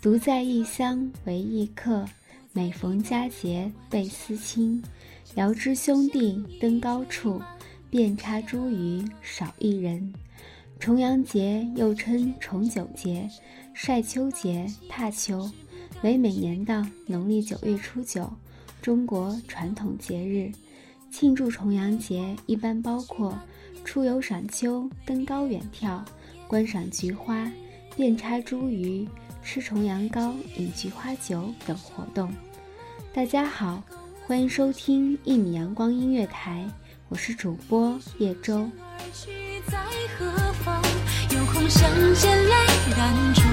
[0.00, 2.04] 独在异乡为异客，
[2.52, 4.82] 每逢佳节倍思亲。
[5.34, 7.42] 遥知兄弟登高处，
[7.90, 10.14] 遍插茱萸少一人。
[10.78, 13.28] 重阳节又称重九节、
[13.74, 15.50] 晒秋节、踏秋，
[16.02, 18.32] 为每年的农历九月初九，
[18.80, 20.52] 中国传统节日。
[21.10, 23.36] 庆祝重阳节一般包括
[23.84, 26.00] 出游赏秋、登高远眺、
[26.46, 27.50] 观赏菊花、
[27.96, 29.08] 遍插茱萸、
[29.42, 32.30] 吃重阳糕、饮菊花酒等活动。
[33.14, 33.82] 大家好，
[34.26, 36.62] 欢迎收听一米阳光音乐台，
[37.08, 38.68] 我是主播叶舟。
[39.14, 39.30] 去
[39.70, 39.78] 在
[40.18, 40.26] 何
[40.62, 40.82] 方？
[41.34, 42.52] 有空相见泪
[42.98, 43.46] 染妆。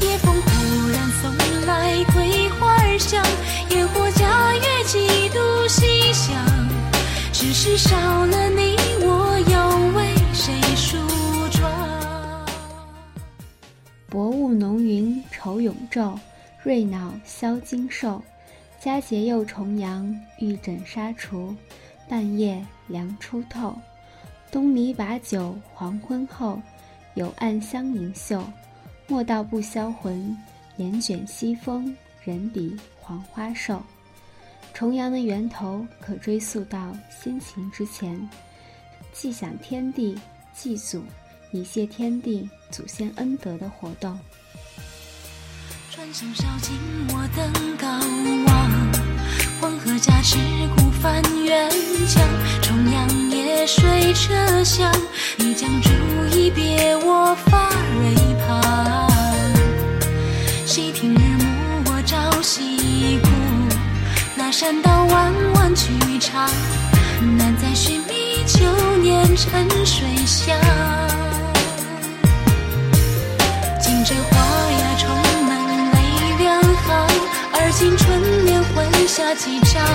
[0.00, 3.24] 夜风忽然送来桂花香，
[3.70, 5.38] 烟火佳悦几度
[5.68, 6.36] 西厢。
[7.32, 9.27] 只是少了你，我
[15.68, 16.18] 永昼，
[16.62, 18.22] 瑞脑消金兽。
[18.80, 21.54] 佳节又重阳，玉枕纱厨，
[22.08, 23.76] 半夜凉初透。
[24.50, 26.58] 东篱把酒黄昏后，
[27.12, 28.42] 有暗香盈袖。
[29.06, 30.34] 莫道不销魂，
[30.78, 33.82] 帘卷西风，人比黄花瘦。
[34.72, 38.26] 重阳的源头可追溯到先秦之前，
[39.12, 40.18] 祭享天地、
[40.54, 41.02] 祭祖，
[41.52, 44.18] 以谢天地祖先恩德的活动。
[45.98, 46.78] 转身烧尽
[47.08, 47.88] 我登高
[48.46, 48.70] 望，
[49.60, 50.38] 黄河架赤
[50.76, 51.68] 骨翻远
[52.06, 52.22] 江，
[52.62, 54.92] 重阳夜水车响，
[55.38, 55.90] 你将竹
[56.30, 57.68] 椅别我发
[58.00, 58.14] 蕊
[58.46, 59.10] 旁。
[60.64, 63.28] 细听日暮我朝夕顾，
[64.36, 66.48] 那山道弯弯曲长，
[67.36, 70.56] 难再寻觅旧年沉水香。
[73.80, 74.14] 今这
[77.78, 79.86] 而今春联还下几张。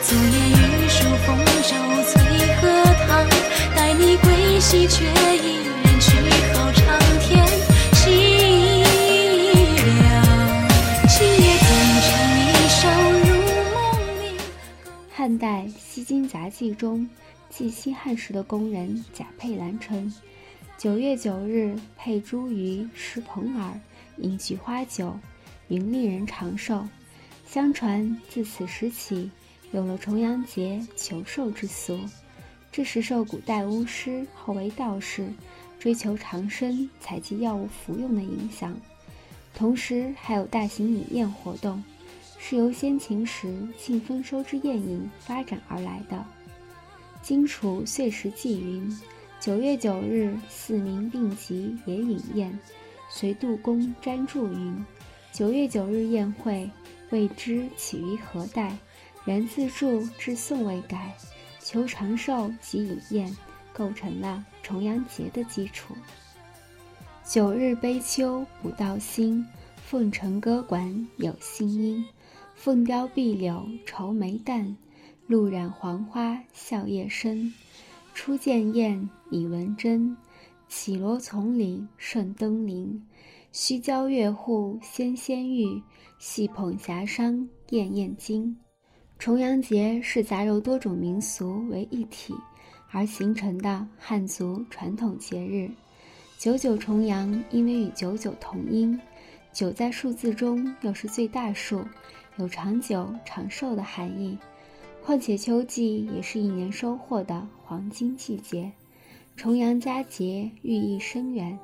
[0.00, 1.74] 昨夜雨疏风骤
[2.04, 2.22] 催
[2.54, 2.62] 荷
[3.04, 3.26] 塘，
[3.74, 6.14] 待你归西却一人去
[6.54, 6.84] 好长
[7.18, 7.44] 天
[7.94, 8.04] 凄
[9.86, 9.90] 凉。
[11.08, 11.66] 今夜怎
[12.06, 12.06] 唱
[12.46, 12.80] 一首
[13.18, 13.26] 入
[13.74, 13.74] 梦
[14.22, 14.24] 里？
[15.12, 17.10] 汉代《西京杂记》中
[17.50, 20.14] 记西汉时的工人贾佩兰称
[20.78, 23.72] ：“九月九日佩茱萸，食蓬饵，
[24.18, 25.18] 饮菊花酒，
[25.72, 26.86] 云令人长寿。”
[27.48, 29.30] 相传自此时起，
[29.72, 31.98] 有了重阳节求寿之俗。
[32.70, 35.28] 这是受古代巫师后为道士
[35.78, 38.74] 追求长生、采集药物服用的影响。
[39.54, 41.82] 同时，还有大型饮宴活动，
[42.38, 46.24] 是由先秦时庆丰收之宴饮发展而来的。
[47.20, 48.98] 荆楚岁时记云：
[49.38, 52.58] 九月九日，四民并集也饮宴，
[53.10, 54.84] 随杜公瞻注云：
[55.32, 56.68] 九月九日宴会，
[57.08, 58.76] 未知起于何代？
[59.24, 61.14] 然自注至宋未改，
[61.58, 63.36] 求长寿及饮宴，
[63.72, 65.94] 构成了重阳节的基础。
[67.24, 69.46] 九日悲秋补道心，
[69.86, 72.04] 凤城歌馆有新音。
[72.54, 74.76] 凤雕碧柳愁眉淡，
[75.26, 77.54] 露染黄花笑靥深。
[78.12, 80.14] 初见燕已闻真，
[80.68, 83.02] 绮罗丛里胜登临。
[83.54, 85.82] 须交月户纤纤玉，
[86.18, 88.54] 细捧霞裳艳艳巾。
[89.18, 92.34] 重阳节是杂糅多种民俗为一体
[92.90, 95.70] 而形成的汉族传统节日。
[96.38, 98.98] 九九重阳，因为与九九同音，
[99.52, 101.84] 九在数字中又是最大数，
[102.38, 104.36] 有长久长寿的含义。
[105.04, 108.72] 况且秋季也是一年收获的黄金季节，
[109.36, 111.58] 重阳佳节寓意深远。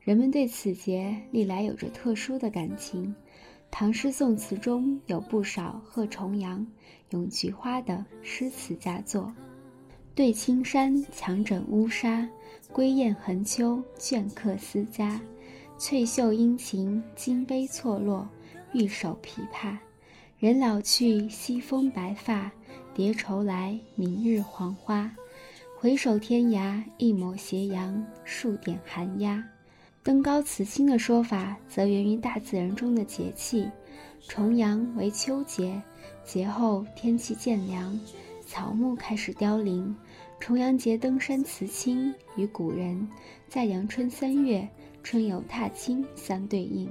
[0.00, 3.14] 人们对此节历来有着特殊的感情，
[3.70, 6.66] 唐诗宋词中有不少贺重阳、
[7.10, 9.30] 咏菊花的诗词佳作。
[10.14, 12.26] 对青山强枕乌纱，
[12.72, 15.20] 归雁横秋倦客思家。
[15.76, 18.26] 翠袖殷勤金杯错落，
[18.72, 19.76] 玉手琵琶。
[20.38, 22.50] 人老去西风白发，
[22.94, 25.14] 蝶愁来明日黄花。
[25.78, 29.42] 回首天涯一抹斜阳，数点寒鸦。
[30.02, 33.70] 登高辞青的说法，则源于大自然中的节气。
[34.26, 35.80] 重阳为秋节，
[36.24, 37.98] 节后天气渐凉，
[38.46, 39.94] 草木开始凋零。
[40.38, 43.06] 重阳节登山辞青，与古人
[43.46, 44.66] 在阳春三月
[45.02, 46.90] 春游踏青相对应。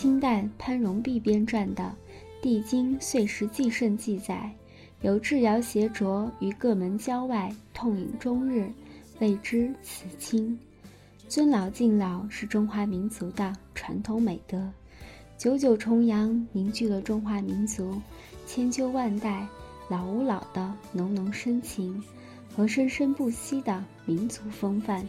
[0.00, 1.82] 清代潘荣弼编撰的
[2.40, 4.48] 《帝京岁时记胜》记载，
[5.00, 8.70] 有智瑶携酌于各门郊外痛饮终日，
[9.18, 10.56] 谓之辞亲。
[11.26, 14.70] 尊老敬老是中华民族的传统美德。
[15.36, 18.00] 九九重阳凝聚了中华民族
[18.46, 19.48] 千秋万代
[19.88, 22.00] 老吾老的浓浓深情
[22.54, 25.04] 和生生不息的民族风范。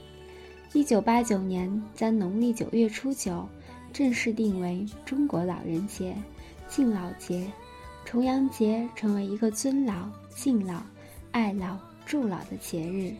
[0.73, 3.47] 一九八九年，在农历九月初九。
[3.93, 6.15] 正式定为中国老人节、
[6.67, 7.51] 敬老节，
[8.05, 10.81] 重阳节成为一个尊老、敬老、
[11.31, 13.13] 爱老、助老的节日。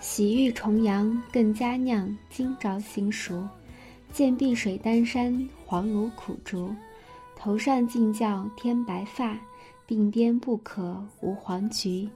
[0.00, 3.46] 喜遇重阳，更佳酿今朝新熟。
[4.12, 6.74] 见碧水丹山，黄芦苦竹。
[7.36, 9.38] 头上尽教添白发，
[9.88, 12.08] 鬓边不可无黄菊。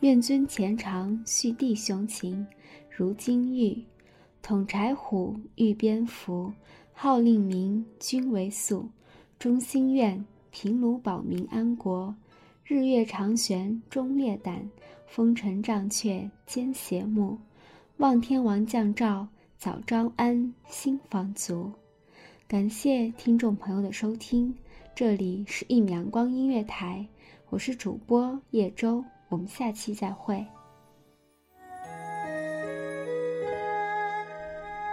[0.00, 2.46] 愿尊前长续弟兄情，
[2.90, 3.80] 如金玉。
[4.40, 6.52] 统柴虎，御蝙蝠。
[6.94, 8.88] 号令明，君为素；
[9.38, 12.14] 中心愿，平卢保民安国。
[12.64, 14.68] 日月长悬忠烈胆，
[15.06, 17.36] 风尘障却奸邪目。
[17.96, 19.26] 望天王降诏，
[19.58, 21.70] 早招安，心房足。
[22.46, 24.54] 感谢听众朋友的收听，
[24.94, 27.04] 这里是一米阳光音乐台，
[27.50, 30.46] 我是主播叶舟，我们下期再会。